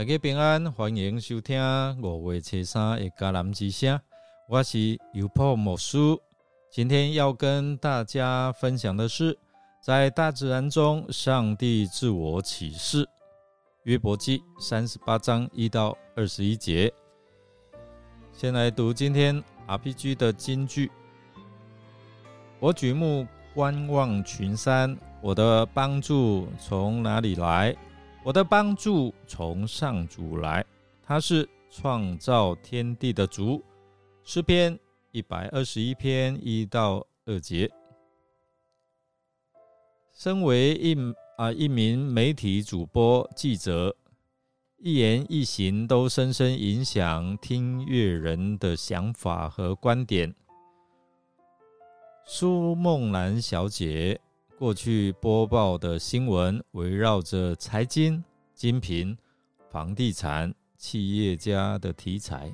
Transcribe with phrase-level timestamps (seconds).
[0.00, 1.60] 大家平安，欢迎收听
[2.00, 4.00] 五月初三的迦南之声。
[4.48, 5.98] 我是尤破牧师，
[6.70, 9.38] 今天要跟大家分享的是，
[9.84, 13.06] 在大自然中，上帝自我启示。
[13.82, 16.90] 约伯记三十八章一到二十一节。
[18.32, 20.90] 先来读今天 RPG 的金句：
[22.58, 27.76] 我举目观望群山，我的帮助从哪里来？
[28.22, 30.64] 我的帮助从上主来，
[31.02, 33.64] 他是创造天地的主。
[34.22, 34.78] 诗篇
[35.10, 37.70] 一百二十一篇一到二节。
[40.12, 40.94] 身为一
[41.38, 43.96] 啊一名媒体主播记者，
[44.76, 50.34] 一言一行都深深影响听乐人的想法和观点。
[52.26, 54.20] 苏梦兰小姐。
[54.60, 58.22] 过去播报的新闻围绕着财经、
[58.54, 59.16] 精品、
[59.70, 62.52] 房地产、企业家的题材，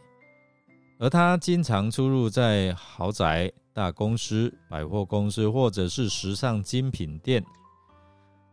[1.00, 7.44] 而他经常出入在豪宅、大公司、百货公司或者是时尚精品店。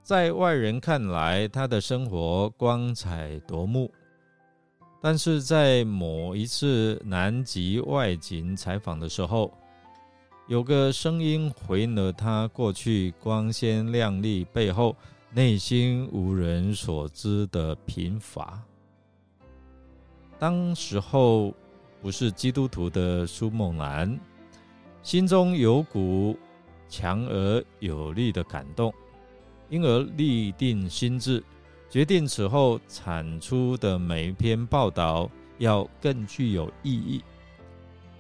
[0.02, 3.94] 在外人看来，他的生活光彩夺目，
[5.00, 9.56] 但是在某一次南极外景采访的时候。
[10.48, 14.94] 有个声音回应了他过去光鲜亮丽背后
[15.32, 18.62] 内心无人所知的贫乏。
[20.38, 21.54] 当时候
[22.02, 24.20] 不是基督徒的苏梦兰，
[25.02, 26.38] 心中有股
[26.90, 28.94] 强而有力的感动，
[29.70, 31.42] 因而立定心志，
[31.90, 37.24] 决定此后产出的每一篇报道要更具有意义。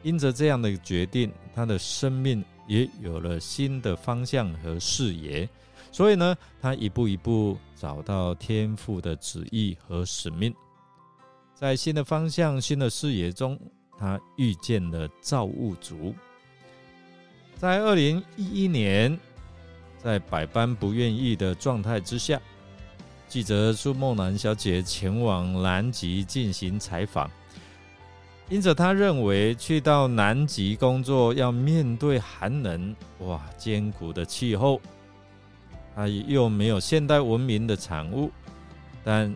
[0.03, 5.49] 因着这样的决定，他的生命也有了新的方向和视野。
[5.91, 10.53] 所以呢，他一步一步找到天赋的旨意和使命，
[11.53, 13.59] 在新的方向、新的视野中，
[13.97, 16.13] 他遇见了造物主。
[17.55, 19.17] 在二零一一年，
[19.97, 22.41] 在百般不愿意的状态之下，
[23.27, 27.29] 记者苏梦兰小姐前往南极进行采访。
[28.53, 34.79] 因此他认为去到南极工作要面对寒冷，哇，艰苦的气候，
[35.95, 38.29] 他又没有现代文明的产物，
[39.03, 39.35] 但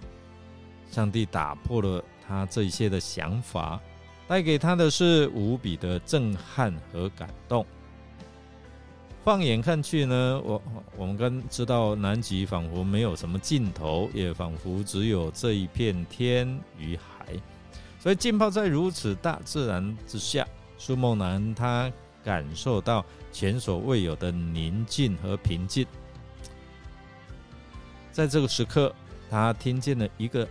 [0.91, 3.81] 上帝打破了他这一些的想法，
[4.27, 7.65] 带给他的是无比的震撼和感动。
[9.23, 10.61] 放眼看去呢，我
[10.95, 16.47] 我们刚知道南极仿佛没有什么尽头，也仿佛只有这一片天
[16.77, 17.33] 与海。
[18.07, 20.47] 所以浸泡在如此大自然之下，
[20.77, 21.91] 苏梦楠他
[22.23, 25.85] 感受到前所未有的宁静和平静。
[28.13, 28.95] 在这个时刻，
[29.29, 30.47] 他听见了一个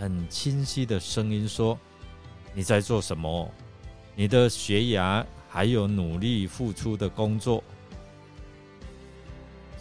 [0.00, 1.78] 很清晰的声音说
[2.52, 3.48] ：“你在做什么？
[4.16, 7.62] 你的学涯还有努力付出的工作，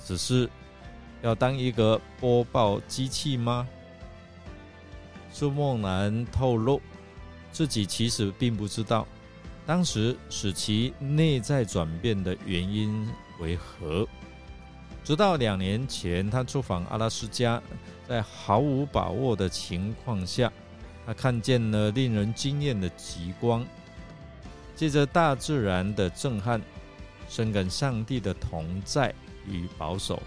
[0.05, 0.47] 只是
[1.23, 3.67] 要当一个播报机器吗？”
[5.33, 6.79] 苏梦楠透露，
[7.59, 9.05] 自己其实并不知道，
[9.65, 13.05] 当时使其内在转变的原因
[13.41, 14.07] 为何。
[15.03, 17.61] 直到两年前，他出访阿拉斯加，
[18.07, 20.49] 在毫无把握的情况下，
[21.05, 23.65] 他看见了令人惊艳的极光。
[24.73, 26.61] 借着大自然的震撼，
[27.27, 29.13] 深感上帝的同在
[29.45, 30.23] 与保守。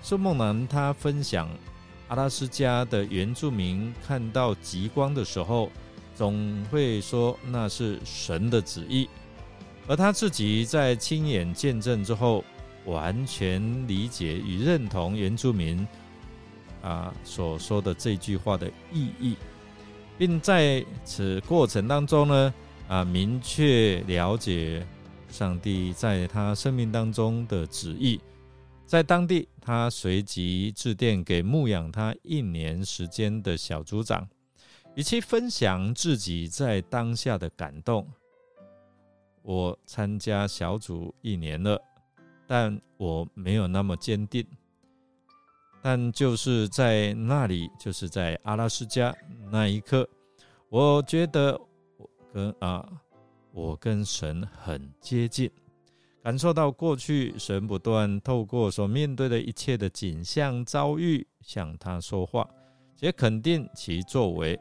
[0.00, 1.48] 苏梦楠他分享。
[2.06, 5.72] 阿拉斯加的原住民看到极光的时候，
[6.14, 9.08] 总会说那是神的旨意，
[9.86, 12.44] 而他自己在亲眼见证之后，
[12.84, 15.86] 完全理解与认同原住民
[16.82, 19.36] 啊所说的这句话的意义，
[20.16, 22.54] 并在此过程当中呢
[22.86, 24.86] 啊明确了解
[25.28, 28.20] 上帝在他生命当中的旨意。
[28.86, 34.28] 在当地，他随即致电给牧养他一年时间的小组长，
[34.96, 38.06] 与其分享自己在当下的感动。
[39.42, 41.80] 我参加小组一年了，
[42.46, 44.46] 但我没有那么坚定。
[45.82, 49.14] 但就是在那里，就是在阿拉斯加
[49.50, 50.08] 那一刻，
[50.70, 51.60] 我觉得
[51.98, 52.88] 我跟啊，
[53.52, 55.50] 我跟神很接近。
[56.22, 62.48] 感受到过去神不断透过所面对的一切的景象遭遇向他说话，
[62.96, 64.58] 且肯定其作为。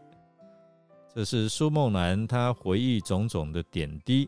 [1.16, 4.28] 这是苏梦兰他回忆种种的点滴，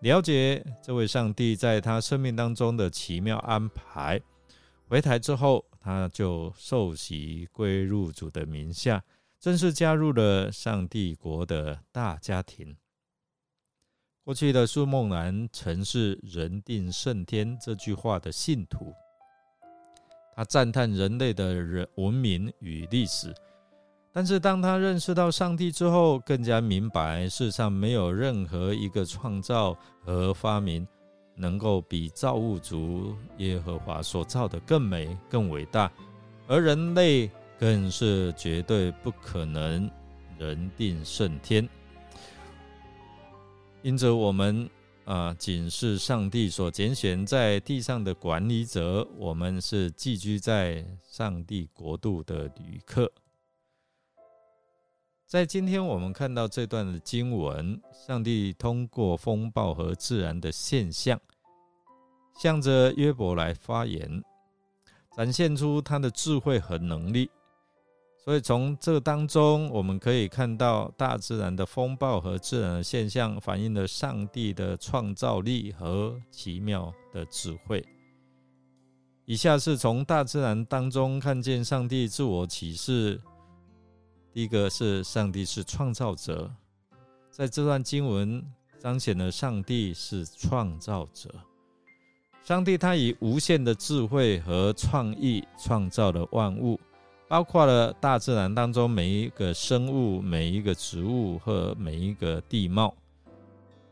[0.00, 4.20] 了解这位上帝在他生命当中的奇妙安排。
[4.86, 9.02] 回台之后，他就受洗归入主的名下，
[9.40, 12.76] 正式加入了上帝国的大家庭。
[14.22, 18.94] 过去的苏梦兰曾是“人定胜天”这句话的信徒，
[20.36, 23.34] 他赞叹人类的人文明与历史。
[24.12, 30.84] 但是，当他认识到上帝之后，更加明白世上没有任何一个创造和发明
[31.36, 35.90] 能够比造物主耶和华所造的更美、更伟大，
[36.48, 39.88] 而人类更是绝对不可能
[40.36, 41.68] 人定胜天。
[43.82, 44.68] 因此我们
[45.04, 53.10] 啊，仅是上帝所拣选在地上的管理者，我们是寄居在上帝国度的旅客。
[55.30, 61.20] 在今天我们看到这段的经文，上帝通过风暴和自然的现象，
[62.42, 64.24] 向着约伯来发言，
[65.16, 67.30] 展现出他的智慧和能力。
[68.24, 77.86] 所以从这当中，我们可以看到大自然的风暴和自然的现象，反映了上帝的创造力和奇妙的智慧。
[79.26, 83.22] 以下是从大自然当中看见上帝自我启示。
[84.32, 86.48] 第一个是上帝是创造者，
[87.30, 88.40] 在这段经文
[88.78, 91.28] 彰显了上帝是创造者。
[92.44, 96.78] 上帝他以无限的智慧和创意创造了万物，
[97.28, 102.94] 包括了大自然当中每一个生物、每一个植物和每一个地貌。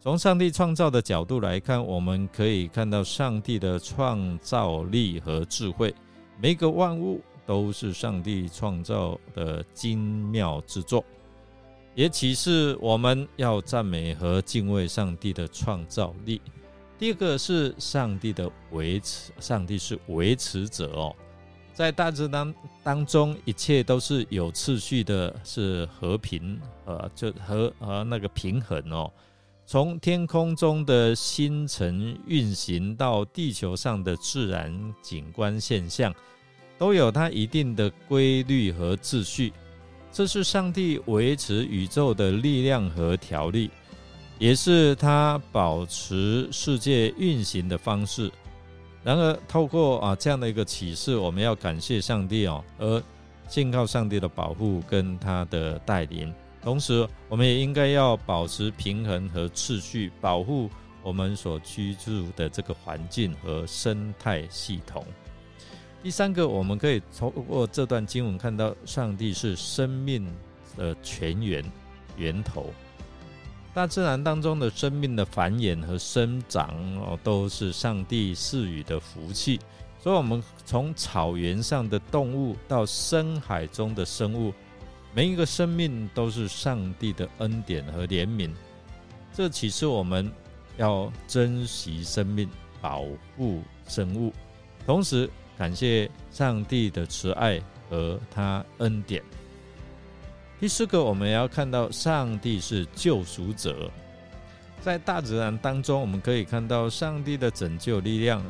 [0.00, 5.92] 从上帝创造的角度来看，我们可以看到上帝的创造力和智慧，
[6.40, 7.20] 每个万物。
[7.48, 9.98] 都是上帝创造的精
[10.28, 11.02] 妙之作，
[11.94, 16.42] 也启示我们要赞美和敬畏上帝的创造力。
[16.98, 21.16] 第二个是上帝的维持，上帝是维持者哦，
[21.72, 29.10] 在大自然当中，一切都是有秩序的，是和平，呃，就和和那个平衡哦。
[29.64, 36.14] 从天空中的星辰运行到地球上的自然景观现象。
[36.78, 39.52] 都有它一定的规律和秩序，
[40.12, 43.70] 这是上帝维持宇宙的力量和条例，
[44.38, 48.30] 也是他保持世界运行的方式。
[49.02, 53.02] 然而，透过啊这样的一个启示，我们要感谢上帝哦，而
[53.48, 56.32] 信靠上帝的保护跟他的带领。
[56.60, 60.68] 同时，我们也应该要保持平衡和秩序，保护
[61.02, 65.04] 我们所居住的这个环境和生态系统。
[66.00, 70.24] 第三个，我们可以通过这段经文看到，上帝是生命
[70.76, 71.64] 的泉源、
[72.16, 72.72] 源头。
[73.74, 79.58] 大自然当中的生命的繁衍和生长哦，都是上帝赐予的福气。
[80.00, 84.54] 所以，我们从草原上的动物到深海中的生物，
[85.12, 88.50] 每一个生命都是上帝的恩典和怜悯。
[89.34, 90.30] 这启示我们
[90.76, 92.48] 要珍惜生命，
[92.80, 93.04] 保
[93.36, 94.32] 护生物，
[94.86, 95.28] 同时。
[95.58, 97.60] 感谢上帝的慈爱
[97.90, 99.20] 和他恩典。
[100.60, 103.90] 第四个，我们要看到上帝是救赎者，
[104.80, 108.40] 在大自然当中，我们可以看到上帝的拯救力量，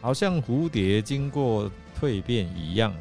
[0.00, 1.70] 好像蝴蝶经过
[2.00, 2.94] 蜕变一样。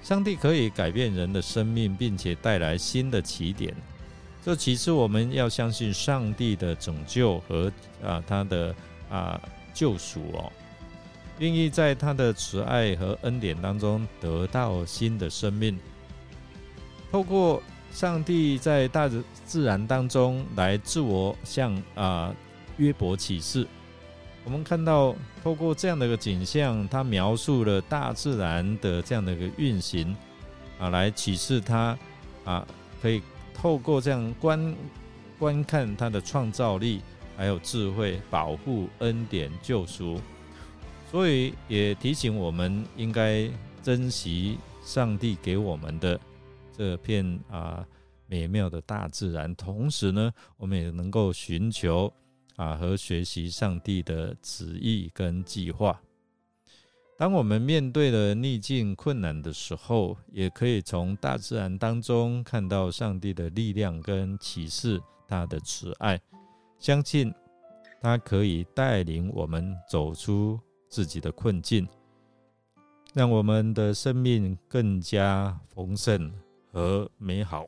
[0.00, 3.74] 上帝可以改变人的生命，并且带来新的起点。
[4.44, 7.72] 这其次，我们要相信上帝的拯救和
[8.04, 8.74] 啊他的
[9.10, 9.40] 啊
[9.72, 10.52] 救赎哦。
[11.38, 15.78] 愿意在他的慈爱和恩典当中得到新的生命，
[17.10, 17.62] 透过
[17.92, 19.10] 上帝在大
[19.44, 22.34] 自然当中来自我向啊
[22.76, 23.66] 约伯启示。
[24.44, 30.14] 我们看到透过这样的一个景象，他描述了大自然的这样的一个运行
[30.78, 31.98] 啊，来启示他
[32.44, 32.66] 啊，
[33.00, 33.22] 可以
[33.54, 34.74] 透过这样观
[35.38, 37.00] 观看他的创造力，
[37.36, 40.20] 还有智慧、保护、恩典、救赎。
[41.14, 43.48] 所以也提醒我们，应该
[43.84, 46.18] 珍惜上帝给我们的
[46.76, 47.86] 这片啊
[48.26, 49.54] 美妙的大自然。
[49.54, 52.12] 同时呢，我们也能够寻求
[52.56, 56.02] 啊和学习上帝的旨意跟计划。
[57.16, 66.20] 当我们面对了逆境困难的时候，也可以从大自然当中看到上帝的力量跟启示他的慈爱，
[66.80, 67.32] 相信
[68.02, 70.58] 他可以带领我们走出。
[70.94, 71.88] 自己的困境，
[73.14, 76.32] 让我们的生命更加丰盛
[76.70, 77.66] 和美好。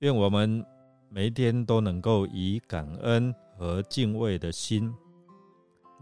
[0.00, 0.62] 愿我们
[1.08, 4.94] 每天都能够以感恩和敬畏的心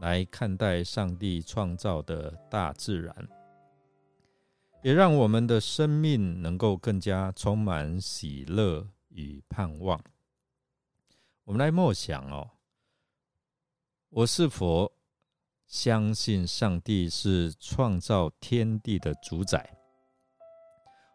[0.00, 3.14] 来看待上帝创造的大自然。
[4.82, 10.02] 也让我们的生命能够更加充满喜乐与盼望。
[11.44, 12.50] 我们来默想哦，
[14.14, 14.92] 我是否
[15.66, 19.74] 相信上帝是创造天地的主宰？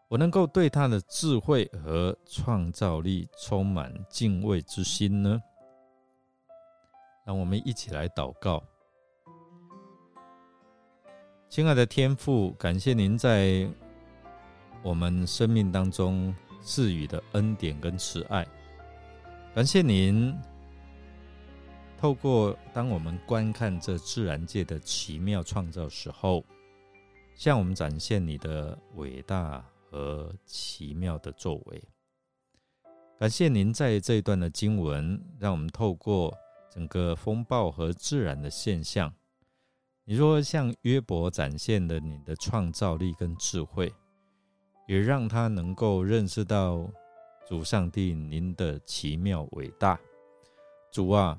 [0.08, 5.40] 我能够对他的智慧和创造力充满敬畏之心呢？
[7.24, 8.60] 让我们一起来祷告，
[11.48, 13.70] 亲爱的天父，感谢您在
[14.82, 18.44] 我们生命当中赐予的恩典跟慈爱。
[19.54, 20.36] 感谢您，
[22.00, 26.44] 透过当我们观看这自然界的奇妙创造时候，
[27.34, 31.82] 向我们展现你的伟大和奇妙的作为。
[33.18, 36.32] 感谢您在这一段的经文，让我们透过
[36.70, 39.12] 整个风暴和自然的现象，
[40.04, 43.92] 你若向约伯展现了你的创造力跟智慧，
[44.86, 46.88] 也让他能够认识到。
[47.48, 49.98] 主上帝，您的奇妙伟大，
[50.92, 51.38] 主啊，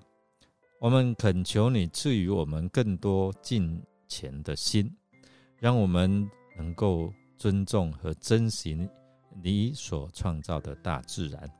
[0.79, 4.89] 我们恳求你赐予我们更多敬虔的心，
[5.57, 8.87] 让我们能够尊重和珍惜
[9.43, 11.51] 你所创造的大自然，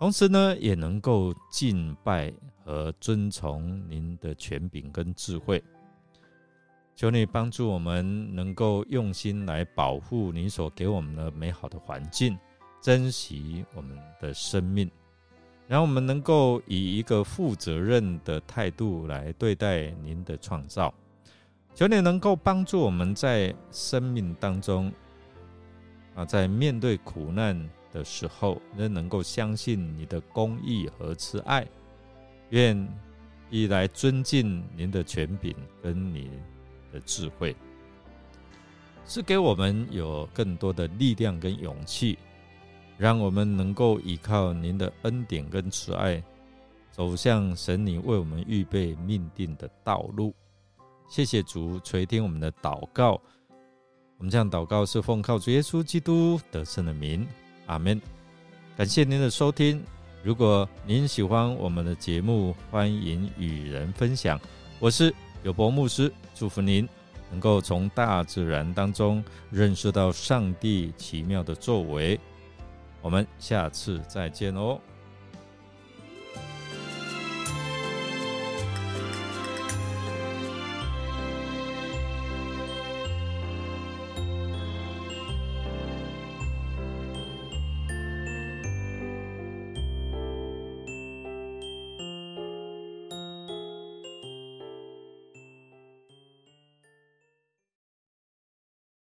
[0.00, 2.32] 同时呢，也能够敬拜
[2.64, 5.62] 和遵从您的权柄跟智慧。
[6.96, 12.36] 求你帮助我们，能够用心来保护你所给我们的美好的环境。
[12.82, 14.90] 珍惜我们的生命，
[15.68, 20.94] 然后我们能够以一个负责任的态度来对待您的创造。
[21.74, 24.90] 求你能够帮助我们在生命当中
[26.14, 31.66] 啊，在面对苦难的时候，仍能够相信你的公义和慈爱，
[32.50, 32.88] 愿
[33.50, 36.30] 意来尊敬您的权柄跟你
[36.92, 37.54] 的智慧，
[39.04, 42.18] 是给我们有更多的力量跟勇气。
[42.98, 46.22] 让我们能够依靠您的恩典跟慈爱，
[46.90, 50.34] 走向神你为我们预备命定的道路。
[51.08, 53.20] 谢谢主垂听我们的祷告。
[54.18, 57.26] 我们这样祷告是奉靠主耶稣基督得胜的名，
[57.66, 58.00] 阿门。
[58.76, 59.82] 感谢您的收听。
[60.22, 64.40] 如果您喜欢我们的节目，欢迎与人分享。
[64.80, 66.88] 我是有博牧师，祝福您
[67.30, 72.18] 能够从大自然当中认识到上帝奇妙的作为。
[73.06, 74.80] 我们下次再见哦。